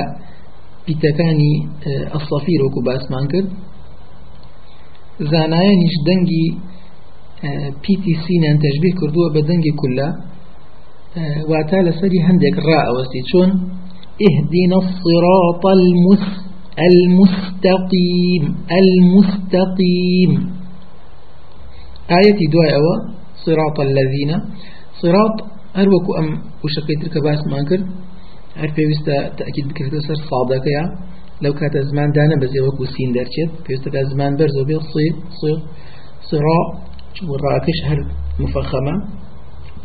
پیتەکانی 0.86 1.56
ئەسڵەفیر 2.13 2.60
وەکو 2.65 2.82
باسمان 2.88 3.25
کرد. 3.32 3.50
زانایانیش 5.32 5.96
دەنگی 6.08 6.48
پیتی 7.83 8.13
سینیان 8.25 8.57
تەشبیه 8.65 8.93
کردووە 9.00 9.27
بە 9.36 9.41
دەنگی 9.50 9.74
کولا 9.81 10.07
واتا 11.51 11.79
لەسەری 11.88 12.19
هەندێک 12.27 12.55
ڕائەوەستی. 12.67 13.21
چۆن؟ 13.29 13.50
اهدنا 14.27 14.77
الصراط 14.86 15.63
المس 15.77 16.25
المستقيم 16.89 18.43
المستقيم. 18.81 20.31
آية 22.19 22.39
دعاء 22.53 22.83
صراط 23.45 23.77
الذين. 23.89 24.31
صراط 25.01 25.36
أروكو 25.81 26.12
أم 26.19 26.27
وشكيت 26.63 27.00
لك 27.05 27.15
باس 27.25 27.41
ما 27.51 27.63
كرد 27.69 27.86
پێویستە 28.75 29.15
تأكيد 29.39 29.65
بکرێتە 29.69 30.00
سەر 30.07 30.19
ساڵدەکەیە 30.29 30.83
لەو 31.43 31.53
کاتە 31.60 31.79
زمان 31.89 32.10
بەزێ 32.41 32.60
وەکو 32.67 32.86
سین 32.93 33.10
دەرچێت 33.17 33.51
پێویستە 33.65 34.01
زمان 34.12 34.33
بەرزۆ 34.39 34.63
بێ 34.69 34.77
صی 34.91 35.07
صرا 37.15 37.30
والراكش 37.30 37.80
هل 37.86 38.00
مفخمة 38.39 38.96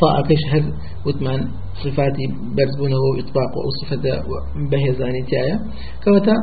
طاءكش 0.01 0.43
هل 0.53 0.65
وثمان 1.07 1.41
صفاتي 1.85 2.27
برزبونه 2.57 2.97
وإطباق 3.07 3.53
وصفة 3.67 4.05
بهزاني 4.71 5.23
تايا 5.31 5.57
كوتا 6.05 6.35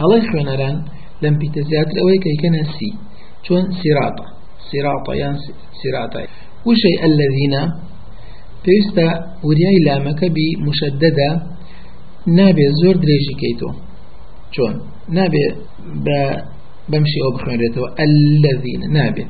هلا 0.00 0.16
خوينران 0.32 0.76
لم 1.22 1.38
بيتزياتر 1.38 1.96
أوي 2.02 2.18
كي 2.24 2.34
كان 2.42 2.64
سي 2.64 2.90
شون 3.46 3.62
سراطة 3.82 4.26
سراطة 4.70 5.12
يعني 5.14 5.38
سراطة. 5.82 6.20
وشيء 6.66 7.04
الذين 7.04 7.54
لامەکە 9.86 10.28
بی 10.36 10.46
مشددە 10.66 11.30
نابێ 12.38 12.66
زۆر 12.80 12.96
درێژی 13.02 13.34
کەیتۆ 13.40 13.70
چۆن 14.54 14.74
نابێ 15.16 15.46
بە 16.04 16.20
بەمشی 16.90 17.20
ئەو 17.24 17.32
بخوێنرێتەوە 17.36 17.88
الذين 18.06 18.82
نابێ 18.96 19.24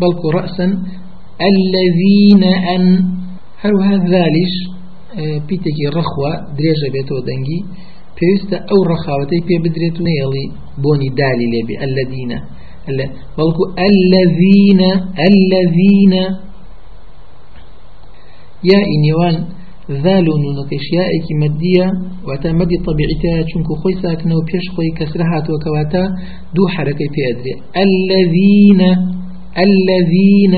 بەڵکو 0.00 0.26
ڕأسن 0.36 0.70
الذين 1.50 2.42
أن 2.74 2.84
هەروها 3.62 3.96
ذالیش 4.12 4.54
پیتێکی 5.48 5.86
ڕەخوە 5.96 6.32
درێژە 6.58 6.88
بێتەوە 6.94 7.22
دەنگی 7.28 7.60
پێویستە 8.16 8.56
ئەو 8.68 8.80
ڕەخاوەتەی 8.90 9.42
پێ 9.48 9.56
بدرێت 9.64 9.96
و 10.00 10.04
نێڵی 10.08 10.46
بۆنی 10.82 11.10
دالی 11.18 11.46
لێبێ 11.52 11.76
الذين. 11.86 12.32
بەڵکو 13.38 13.64
الذين 13.88 14.82
الذين. 15.30 16.14
يا 18.70 18.80
إنيوان 18.94 19.36
ذال 20.04 20.26
نونكش 20.42 20.86
يا 20.96 21.04
إيكي 21.14 21.34
مدية 21.44 21.86
واتا 22.26 22.48
مدي 22.60 22.76
طبيعتها. 22.88 23.38
چونكو 23.50 23.72
خوي 23.80 23.94
ساكنة 24.02 24.34
وبيش 24.38 24.66
خوي 24.74 24.90
كسرها 24.98 25.38
وكواتا 25.54 26.02
دو 26.56 26.62
حركة 26.74 27.06
في 27.14 27.20
أدري 27.30 27.52
الذين 29.58 30.54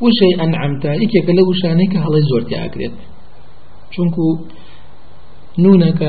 وشي 0.00 0.30
أنعمتا 0.44 0.92
إيكي 0.92 1.20
كلو 1.26 1.52
شانيك 1.62 1.96
هلا 1.96 2.20
زورتي 2.30 2.64
أكريت. 2.64 2.92
چونكو 3.92 4.24
نونك 5.58 6.00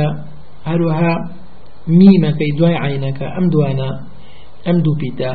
هروها 0.66 1.14
ميمك 1.88 2.40
دوای 2.58 2.76
عينك 2.76 3.20
أم 3.24 3.50
دوانا 3.50 3.90
أم 4.68 4.78
دو 4.82 4.92
بيتا. 5.00 5.34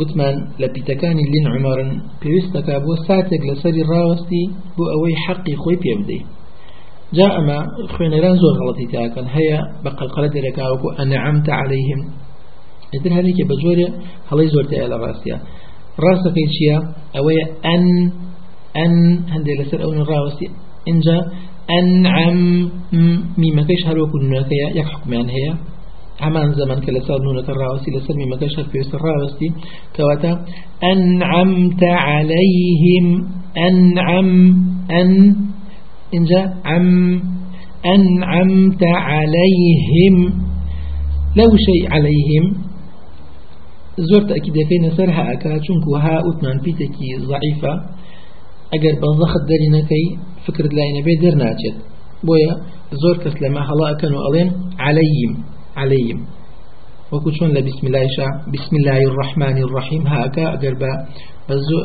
وتمان 0.00 0.34
لبيتكاني 0.58 1.22
لين 1.32 1.46
عمرن. 1.54 1.90
بيوستك 2.22 2.68
بو 2.70 2.92
ساتك 3.08 3.42
لسري 3.48 3.82
راوستي 3.82 4.42
بو 4.76 4.84
أوي 4.96 5.16
حقي 5.16 5.54
خوي 5.56 5.76
بيبدي. 5.76 6.20
جاء 7.14 7.40
ما 7.46 7.66
خوين 7.92 8.12
رانزو 8.12 8.48
غلطي 8.58 8.86
تاكن. 8.92 9.26
هيا 9.36 9.60
بقى 9.84 10.02
القلد 10.04 10.34
ركاوكو 10.36 10.88
أنعمت 11.02 11.50
عليهم. 11.50 12.00
يدر 12.94 13.12
هذيك 13.18 13.46
بجوري 13.46 13.86
هلاي 14.32 14.48
زورتي 14.48 14.80
على 14.80 14.96
راسيا. 14.96 15.40
راسك 16.00 16.36
يشيا 16.36 16.78
أوي 17.16 17.34
أن 17.64 18.12
أن 18.76 19.20
هندي 19.28 19.54
لسر 19.60 19.84
أون 19.84 19.98
راوستي 20.02 20.48
إنجا 20.88 21.18
أنعم 21.70 22.70
ميما 23.38 23.62
كيش 23.62 23.86
هلوكو 23.86 24.18
نوكيا 24.18 24.68
يك 24.74 24.86
حكمان 24.86 25.28
هي 25.28 25.54
همان 26.22 26.52
زمن 26.54 26.80
كلا 26.80 27.00
سال 27.00 27.18
نونة 27.24 27.48
الراوسي 27.48 27.90
لسلمي 27.90 28.26
مكشف 28.26 28.68
في 28.70 28.94
الراوسي 28.94 29.48
كواتا 29.96 30.44
أنعمت 30.84 31.84
عليهم 31.84 33.28
أنعم 33.68 34.30
أن. 34.90 35.36
إن 36.14 36.24
جاء 36.24 36.56
عم 36.64 37.20
أنعمت 37.86 38.82
عليهم. 38.82 40.16
لو 41.36 41.50
شيء 41.56 41.92
عليهم 41.92 42.71
زور 43.98 44.22
تأكيد 44.22 44.54
كين 44.68 44.90
سرها 44.96 45.32
أكا 45.32 45.58
چونكو 45.58 45.96
ها 45.96 46.20
أتمان 46.28 46.58
بيتكي 46.64 47.08
ضعيفة 47.20 47.72
أجر 48.74 48.94
بنضخت 49.00 49.42
دارينكي 49.48 50.04
فكرة 50.46 50.68
لا 50.76 50.82
ينبي 50.84 51.14
درناتشت 51.22 51.76
بويا 52.24 52.52
زور 52.92 53.16
كسلما 53.16 53.60
هلا 53.60 53.92
كانوا 54.00 54.20
ألين 54.28 54.52
عليهم 54.78 55.32
عليهم 55.76 56.18
وكتون 57.12 57.52
بسم 57.52 57.86
الله 57.86 58.06
شاء 58.16 58.30
بسم 58.54 58.76
الله 58.76 58.98
الرحمن 59.10 59.56
الرحيم 59.58 60.06
هاكا 60.06 60.44
أقر 60.54 60.74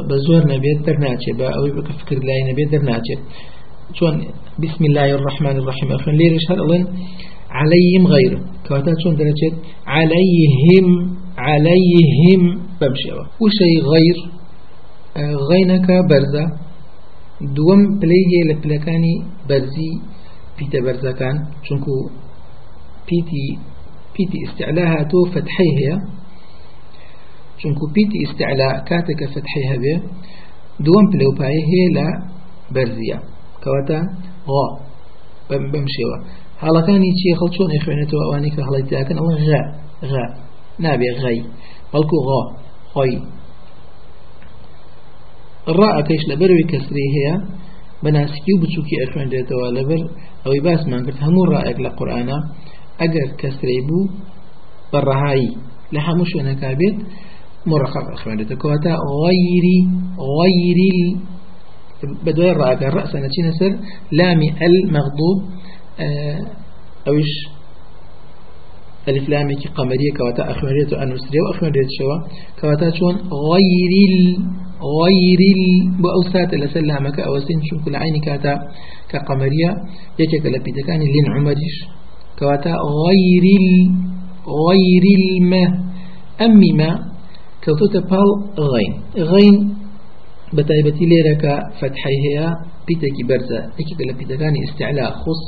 بزور 0.09 0.41
نبيت 0.53 0.79
درناتي 0.85 1.31
با 1.39 1.47
أو 1.57 1.63
بكفكر 1.75 2.15
لا 2.27 2.35
نبيت 2.51 2.71
درناتي 2.71 3.15
شون 3.93 4.15
بسم 4.63 4.85
الله 4.85 5.07
الرحمن 5.19 5.55
الرحيم 5.61 5.91
أخوان 5.91 6.15
ليرش 6.15 6.45
هرألن 6.51 6.87
عليهم 7.59 8.07
غير 8.07 8.31
كواتا 8.67 8.91
شون 9.03 9.15
درجت 9.15 9.55
عليهم 9.87 11.16
عليهم. 11.47 12.41
بمشيوا 12.81 13.23
وشي 13.41 13.73
غير 13.91 14.17
غينك 15.49 15.87
برزة. 16.09 16.45
دوم 17.41 17.81
بليه 17.99 18.33
لبلكاني 18.49 19.15
برزي 19.49 19.91
بيتا 20.57 20.79
برزة 20.85 21.11
كان 21.11 21.35
شونكو 21.63 21.95
بيتي 23.07 23.45
بيتي 24.17 24.37
استعلاها 24.47 25.03
تو 25.11 25.25
فتحي 25.33 25.69
هي 25.79 25.89
چونكو 27.61 27.85
بيتي 27.95 28.19
استعلاء 28.27 28.73
كاتك 28.89 29.21
فتحيها 29.33 29.75
به 29.83 29.97
دوام 30.85 31.05
بلو 31.13 31.31
باي 31.39 31.57
هي 31.71 31.81
لا 31.95 32.07
برزية 32.75 33.17
كواتا 33.63 33.99
غا. 34.49 34.65
بمشيوا 35.49 36.17
حالا 36.61 36.81
كان 36.81 37.03
يتشي 37.03 37.29
خلطون 37.39 37.69
إخوانتو 37.81 38.17
أوانيك 38.31 38.61
حالا 38.61 38.77
يتاكن 38.77 39.17
الله 39.17 39.35
غا 39.49 39.61
غا. 40.11 40.46
غي 41.23 41.39
بلكو 41.93 42.17
غا 42.27 42.41
غي 42.97 43.21
الراء 45.67 46.01
كيش 46.01 46.21
لبروي 46.29 46.63
كسري 46.69 47.05
هي 47.15 47.27
بناسكي 48.03 48.51
وبتشوكي 48.57 48.95
أخوان 49.09 49.29
ديتوا 49.29 49.71
لبر 49.71 50.01
أو 50.47 50.51
يباس 50.53 50.87
ما 50.87 50.97
قلت 50.97 51.23
همو 51.23 51.43
رأيك 51.43 51.79
لقرآن 51.79 52.29
ئەگەر 53.01 53.29
کەسرەی 53.41 53.81
بوو 53.87 54.09
بەڕەهایی 54.91 55.51
لە 55.93 55.99
هەموو 56.07 56.29
شوێنەکە 56.31 56.69
بێت 56.79 56.97
مرقق 57.71 58.07
خوێنێتە 58.21 58.55
کەواتە 58.61 58.93
غەیری 59.21 59.79
غەیری 60.35 60.99
بدوای 62.25 62.53
ڕاگە 62.61 62.87
ڕأسە 62.95 63.17
نەچینە 63.25 63.51
سەر 63.59 63.73
لامی 64.19 64.49
المەغضوب 64.67 65.37
ئەوش 67.05 67.31
ألف 69.09 69.25
لامێکی 69.31 69.67
قەمەریە 69.77 70.11
کەواتە 70.17 70.43
ئەخوێنێت 70.49 70.89
و 70.93 70.95
ئەنووسێ 71.01 71.39
و 71.43 71.47
ئەخوێنێت 71.49 71.89
شەوە 71.97 72.17
کەواتە 72.59 72.87
چۆن 72.97 73.15
غەیری 73.47 74.07
غەیری 74.95 75.57
بۆ 76.01 76.09
ئەو 76.15 76.23
ساتە 76.31 76.55
لەسەر 76.63 76.83
لامەکە 76.89 77.21
ئەوەسین 77.27 77.59
چونکو 77.67 77.87
لە 77.93 77.97
عینی 78.03 78.21
کاتا 78.27 78.53
کە 79.09 79.17
قەمەریە 79.27 79.71
یەکێکە 80.21 80.49
لە 80.55 80.59
پیتەکانی 80.65 81.07
لین 81.13 81.27
عمەریش 81.37 81.77
غير 82.41 83.45
غير 84.47 85.05
الماء 85.19 85.69
أمي 86.41 86.71
ما 86.73 86.91
كوتوت 87.63 87.97
بال 87.97 88.29
غين. 88.59 88.93
غين 89.17 89.55
بتايبتي 90.53 91.05
ليرك 91.05 91.43
فتحي 91.81 92.15
هي 92.25 92.55
بيتكي 92.87 93.23
برزة. 93.29 93.59
أكيد 93.79 94.01
لبيتكاني 94.09 94.59
استعلاء 94.69 95.11
خص 95.11 95.47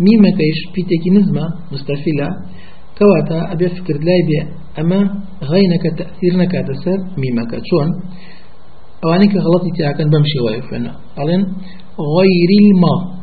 ضغط 0.00 0.08
قو 0.08 0.16
ميما 0.16 0.30
كيش 0.30 0.74
بيتكي 0.74 1.10
نزمة 1.10 1.48
مستفلة 1.72 2.28
كواتا 2.98 3.52
أبي 3.52 3.68
فكر 3.68 3.94
لاي 3.94 4.22
بي 4.28 4.48
أما 4.80 4.98
غينك 5.42 5.82
تأثيرنك 5.98 6.52
تسر 6.52 6.98
ميما 7.18 7.44
كتشون 7.44 7.88
أوانيك 9.04 9.36
غلطي 9.36 9.70
تاكن 9.78 10.10
بمشي 10.10 10.40
ويفنا 10.46 10.96
ألين 11.18 11.42
غير 12.16 12.50
الماء 12.62 13.20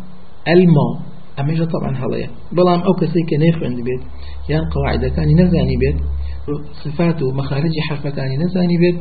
الماء. 0.47 1.07
أميجا 1.39 1.65
طبعا 1.65 1.97
هلايا. 1.97 2.29
بلام 2.51 2.79
أو 2.79 2.93
كسي 2.93 3.21
كنيف 3.29 3.63
عند 3.63 3.75
بيت. 3.75 4.01
يان 4.49 4.63
قواعد 4.69 5.05
كان 5.05 5.29
نزاني 5.41 5.75
بيت. 5.77 5.97
صفات 6.83 7.23
ومخارج 7.23 7.71
حرف 7.89 8.07
كان 8.07 8.41
نزاني 8.41 8.77
بيت. 8.77 8.97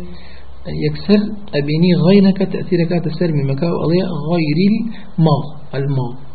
يكسر 0.87 1.23
أبيني 1.55 1.95
غينك 2.09 2.39
تأثيرك 2.39 3.05
تسر 3.05 3.31
مكاو 3.33 3.75
عليه 3.85 4.05
غير 4.33 4.59
الماء. 5.19 5.45
الماء. 5.75 6.26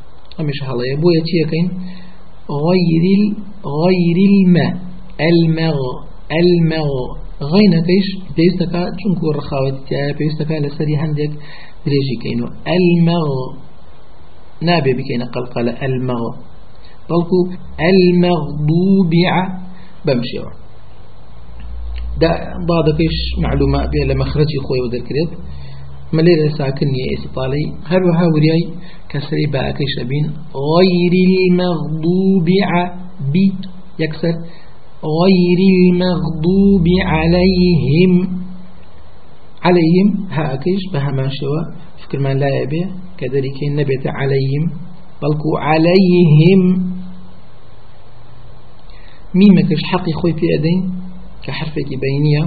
بو 1.02 1.10
يتي 1.18 1.50
كين 1.52 1.68
غير 2.68 3.06
غير 3.82 4.18
الماء 4.32 4.74
الماء 5.32 5.80
الماء 6.42 6.90
غينك 7.54 7.88
إيش 7.90 8.08
بيستكا 8.38 8.86
چونكو 9.00 9.32
الرخاوة 9.32 9.70
تاعي 9.90 10.14
بيستكا 10.20 10.54
لسري 10.54 10.96
هندك 10.96 11.32
دريجي 11.86 12.16
كينو 12.24 12.48
الماء 12.78 13.28
نابي 14.62 14.94
بكينا 14.94 15.26
قلقل 15.26 15.70
المغ. 15.70 16.24
بلكو 17.10 17.40
المغضوب 17.92 19.14
بمشي. 20.06 20.40
دا 22.22 22.30
بعض 22.70 22.98
كيش 22.98 23.18
معلومة 23.38 23.86
بيه 23.86 24.14
لمخرجي 24.14 24.58
خوي 24.68 24.80
ودر 24.82 25.00
كريت 25.08 25.32
مليلة 26.14 26.58
ساكنية 26.58 27.08
استطالي 27.18 27.66
هل 27.86 28.04
وها 28.04 28.26
ورياي 28.36 28.64
كسري 29.10 29.46
كيش 29.78 29.94
أبين 30.00 30.26
غير 30.74 31.14
المغضوب 31.52 32.48
بي 33.34 33.54
يكسر. 34.00 34.36
غير 35.20 35.60
المغضوب 35.78 36.86
عليهم. 37.06 38.42
عليهم. 39.64 40.28
ها 40.32 40.56
كيش 40.56 40.82
بها 40.94 41.12
ما 41.12 41.30
شوى. 41.30 41.62
فكر 42.04 42.20
ما 42.20 42.34
لا 42.34 42.50
يبيه 42.62 42.86
كذلك 43.18 43.58
نبت 43.72 44.08
عليهم. 44.08 44.64
بلكو 45.22 45.58
عليهم. 45.58 46.92
ميمكش 49.36 49.84
حقي 49.84 50.12
خوي 50.12 50.34
في 50.34 50.46
أدين. 50.60 50.92
كحرفك 51.44 51.90
بينية. 52.04 52.44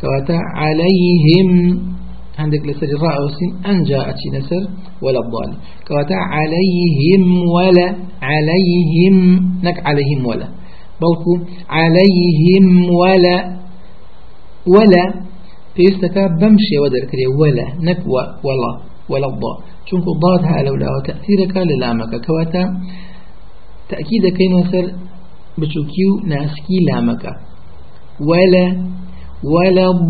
كواتا 0.00 0.38
عليهم. 0.56 1.99
عندك 2.42 2.62
لسر 2.68 2.88
الراء 2.96 3.16
والسين 3.22 3.50
أن 3.70 3.76
جاءت 3.90 4.20
نسر 4.36 4.62
ولا 5.02 5.20
الضال 5.24 5.50
كواتا 5.86 6.18
عليهم 6.34 7.22
ولا 7.56 7.86
عليهم 8.30 9.16
نك 9.66 9.76
عليهم 9.88 10.20
ولا. 10.26 10.48
بلكو 11.02 11.32
عليهم 11.78 12.66
ولا 13.00 13.36
ولا 14.74 15.04
پێویستەکە 15.74 16.22
بەم 16.40 16.54
شێوە 16.66 16.88
دەرکرێ 16.94 17.26
وەلە 17.40 17.66
نەک 17.86 18.00
وەڵا 18.46 18.72
وەلە 19.10 19.28
الضا 19.32 19.52
چونکو 19.88 20.10
ضاد 20.22 20.42
ها 20.50 20.58
لەولاوە 20.66 21.00
تەثیرەکە 21.08 21.60
لە 21.70 21.76
لامەکە 21.82 22.18
کەواتە 22.26 22.62
تأكيد 23.90 24.24
كينو 24.38 24.60
سر 24.70 24.86
بچوكيو 25.60 26.10
ناسكي 26.32 26.78
لامكا 26.88 27.32
ولا 28.28 28.66
ولض 29.54 30.00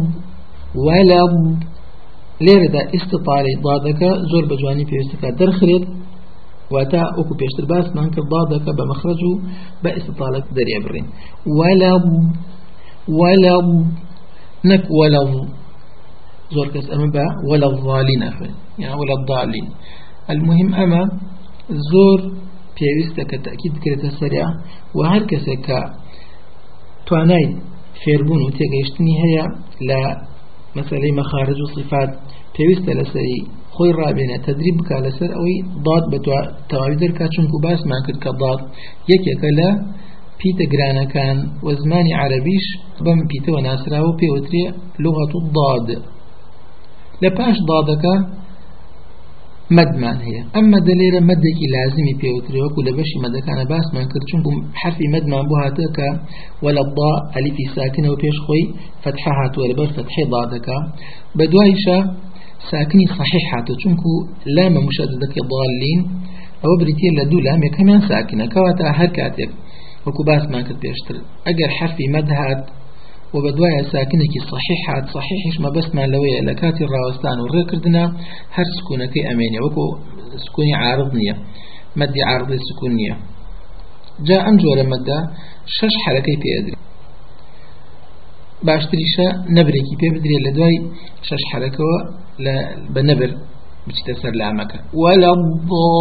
ولض 0.87 1.35
لێرەدا 2.45 2.83
ئستطالی 2.95 3.55
ضادەکە 3.65 4.11
زۆر 4.31 4.45
بەجوانی 4.51 4.85
پێویستەکە 4.91 5.29
دەرخرێت 5.41 5.85
واتا 6.75 7.03
ئۆکو 7.17 7.35
پێشتر 7.41 7.65
باسمان 7.73 8.09
کرد 8.15 8.27
ضادەکە 8.35 8.73
بە 8.79 8.85
مەخرج 8.91 9.21
و 9.29 9.33
بە 9.83 9.91
ئستطالك 9.99 10.45
دەریێ 10.57 10.81
بڕین. 10.85 11.07
وەلەض 11.59 12.07
وەلەض 13.19 13.69
نەک 14.71 14.85
وەلەض 14.99 15.33
زۆر 16.55 16.69
کەس 16.75 16.87
ئەمە 16.93 17.09
بە 17.15 17.25
وەلەض 17.51 17.75
ضالین 17.87 18.21
ئەخوێن 18.27 18.55
يعني 18.83 18.97
وەلەض 19.01 19.21
ضالین 19.31 19.67
المهم 20.33 20.71
ئەمە 20.79 21.03
زۆر 21.91 22.21
پێویستە 22.77 23.23
کە 23.31 23.39
تەکید 23.47 23.75
کرێتە 23.83 24.11
سەریا 24.19 24.49
و 24.97 24.99
هەر 25.13 25.23
کەسێک 25.31 25.61
کە 25.69 25.81
توانای 27.07 27.47
فێربوون 28.03 28.41
و 28.45 28.51
تێگەیشتنی 28.59 29.15
هەیە 29.23 29.45
لە 29.89 30.03
مەسلەی 30.77 31.13
مەخارج 31.21 31.59
و 31.61 31.73
صفات 31.77 32.11
پێویستە 32.55 32.93
لەسەری 33.01 33.41
خۆی 33.75 33.93
ڕابێنە 33.99 34.37
تدریب 34.47 34.77
بکە 34.81 34.97
لەسەر 35.07 35.31
ئەوەی 35.37 35.59
داد 35.87 36.05
بە 36.13 36.19
تەواوی 36.71 37.01
دەرکا 37.03 37.27
چونکو 37.35 37.57
باسمان 37.65 38.01
کرد 38.07 38.19
کە 38.25 38.33
داد 38.43 38.61
یەکێکە 39.13 39.51
لە 39.59 39.69
پیتە 40.39 40.65
گرانەکان 40.73 41.39
و 41.67 41.69
زمانی 41.81 42.13
عربیش 42.23 42.67
بەم 43.05 43.21
پیتەوە 43.31 43.61
ناسراوە 43.69 44.13
پێوترێ 44.21 44.65
لغەت 45.05 45.33
و 45.37 45.41
داد. 45.57 45.89
لە 47.23 47.31
پاش 47.39 47.57
دادەکە 47.71 48.15
مدمان 49.79 50.19
هەیە 50.27 50.43
ئەم 50.55 50.67
مەدە 50.75 50.95
لێرە 51.01 51.21
مەدێکی 51.31 51.67
لازمی 51.75 52.15
پێوترێوەکو 52.23 52.81
لە 52.87 52.93
بەشی 52.99 53.19
مەدەکانە 53.25 53.65
باسمان 53.73 54.07
کرد 54.13 54.25
چونکو 54.31 54.51
حرفی 54.81 55.09
مدمان 55.15 55.45
بۆ 55.51 55.57
هاتەکە 55.65 56.09
وەلە 56.65 56.85
ضا 56.97 57.11
ئەلیفی 57.35 57.67
ساکنەوە 57.77 58.17
پێش 58.23 58.37
خۆی 58.45 58.65
فتحە 59.03 59.33
هاتووە 59.39 59.65
لەبەر 59.71 59.89
فتحی 59.97 60.25
ضادەکە 60.33 60.79
بە 61.37 61.45
دوایشە 61.53 61.99
ساکنی 62.71 63.07
صحیح 63.19 63.45
هاتو 63.53 63.75
چونکو 63.83 64.11
لامە 64.57 64.81
مشددەکە 64.89 65.41
ضالین 65.53 66.01
ئەوە 66.63 66.77
بریتە 66.81 67.09
لە 67.19 67.25
دوو 67.31 67.41
لام 67.47 67.61
یەکەمیان 67.69 68.03
ساکنە 68.11 68.47
کەواتە 68.53 68.85
هەر 68.99 69.11
کاتێک 69.19 69.51
وەکو 70.07 70.23
باسمان 70.29 70.63
کرد 70.67 70.79
پێشتر 70.85 71.17
ئەگەر 71.47 71.71
حرفی 71.79 72.07
هات 73.31 73.37
وبدوايا 73.37 73.83
ساكنك 73.93 74.35
صحيحات 74.51 75.05
صحيحش 75.09 75.61
ما 75.61 75.71
بس 75.71 75.95
ما 75.95 76.07
لوية 76.07 76.41
لكاتي 76.41 76.85
الراوستان 76.85 77.41
والركردنا 77.41 78.05
هر 78.53 78.65
سكونك 78.81 79.13
أمينية 79.33 79.61
وكو 79.67 79.99
سكوني 80.37 80.75
عارضنية 80.75 81.37
مدي 81.97 82.23
عارضي 82.23 82.57
سكونية. 82.59 83.17
جاء 84.21 84.49
أنجور 84.49 84.83
مدى 84.87 85.19
شش 85.67 85.95
حركي 86.07 86.37
في 86.43 86.49
أدري. 86.61 86.77
باشتريشا 88.63 89.27
نبريكي 89.49 89.97
في 90.01 90.09
بدري 90.09 90.37
لدواي 90.47 90.77
شش 91.23 91.45
حركة 91.53 91.85
بنبر 92.91 93.31
بتتسر 93.89 94.31
لعمك. 94.31 94.73
ولا 94.95 95.31
الضالين. 95.33 95.99